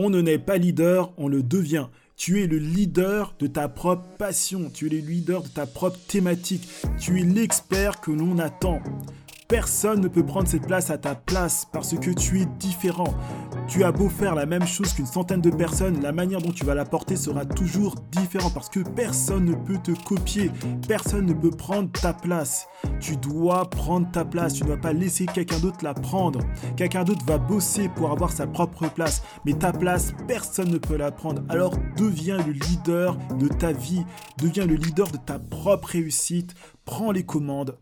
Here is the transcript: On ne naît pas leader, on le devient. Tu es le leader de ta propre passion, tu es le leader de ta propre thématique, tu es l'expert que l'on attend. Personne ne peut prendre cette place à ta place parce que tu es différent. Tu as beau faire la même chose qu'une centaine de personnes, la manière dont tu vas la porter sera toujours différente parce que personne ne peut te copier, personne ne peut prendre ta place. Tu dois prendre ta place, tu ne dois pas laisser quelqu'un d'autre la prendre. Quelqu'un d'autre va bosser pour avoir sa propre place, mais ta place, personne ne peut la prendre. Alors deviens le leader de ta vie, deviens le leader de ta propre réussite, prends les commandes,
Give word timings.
On 0.00 0.10
ne 0.10 0.20
naît 0.20 0.38
pas 0.38 0.58
leader, 0.58 1.12
on 1.18 1.26
le 1.26 1.42
devient. 1.42 1.88
Tu 2.16 2.40
es 2.40 2.46
le 2.46 2.58
leader 2.58 3.34
de 3.40 3.48
ta 3.48 3.68
propre 3.68 4.04
passion, 4.16 4.70
tu 4.72 4.86
es 4.86 4.90
le 4.90 4.98
leader 4.98 5.42
de 5.42 5.48
ta 5.48 5.66
propre 5.66 5.98
thématique, 6.06 6.68
tu 7.00 7.20
es 7.20 7.24
l'expert 7.24 8.00
que 8.00 8.12
l'on 8.12 8.38
attend. 8.38 8.80
Personne 9.48 10.00
ne 10.00 10.06
peut 10.06 10.24
prendre 10.24 10.46
cette 10.46 10.68
place 10.68 10.90
à 10.90 10.98
ta 10.98 11.16
place 11.16 11.66
parce 11.72 11.98
que 11.98 12.10
tu 12.10 12.40
es 12.40 12.46
différent. 12.60 13.12
Tu 13.68 13.84
as 13.84 13.92
beau 13.92 14.08
faire 14.08 14.34
la 14.34 14.46
même 14.46 14.66
chose 14.66 14.94
qu'une 14.94 15.04
centaine 15.04 15.42
de 15.42 15.50
personnes, 15.50 16.00
la 16.00 16.10
manière 16.10 16.40
dont 16.40 16.52
tu 16.52 16.64
vas 16.64 16.74
la 16.74 16.86
porter 16.86 17.16
sera 17.16 17.44
toujours 17.44 17.96
différente 18.10 18.54
parce 18.54 18.70
que 18.70 18.80
personne 18.80 19.44
ne 19.44 19.54
peut 19.54 19.76
te 19.76 19.90
copier, 20.04 20.50
personne 20.88 21.26
ne 21.26 21.34
peut 21.34 21.50
prendre 21.50 21.90
ta 21.92 22.14
place. 22.14 22.66
Tu 22.98 23.18
dois 23.18 23.68
prendre 23.68 24.10
ta 24.10 24.24
place, 24.24 24.54
tu 24.54 24.62
ne 24.62 24.68
dois 24.68 24.78
pas 24.78 24.94
laisser 24.94 25.26
quelqu'un 25.26 25.58
d'autre 25.58 25.84
la 25.84 25.92
prendre. 25.92 26.40
Quelqu'un 26.78 27.04
d'autre 27.04 27.26
va 27.26 27.36
bosser 27.36 27.90
pour 27.90 28.10
avoir 28.10 28.32
sa 28.32 28.46
propre 28.46 28.88
place, 28.88 29.22
mais 29.44 29.52
ta 29.52 29.70
place, 29.70 30.14
personne 30.26 30.70
ne 30.70 30.78
peut 30.78 30.96
la 30.96 31.10
prendre. 31.10 31.42
Alors 31.50 31.74
deviens 31.98 32.38
le 32.38 32.52
leader 32.52 33.18
de 33.38 33.48
ta 33.48 33.72
vie, 33.72 34.02
deviens 34.38 34.64
le 34.64 34.76
leader 34.76 35.08
de 35.08 35.18
ta 35.18 35.38
propre 35.38 35.88
réussite, 35.88 36.54
prends 36.86 37.12
les 37.12 37.24
commandes, 37.24 37.76